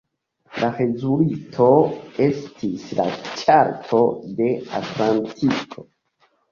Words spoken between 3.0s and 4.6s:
la Ĉarto de